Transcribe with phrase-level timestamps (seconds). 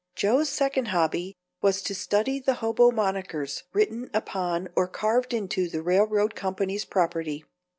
[0.15, 5.83] Joe's second hobby was to study the hobo monickers written upon or carved into the
[5.83, 7.45] railroad company's property.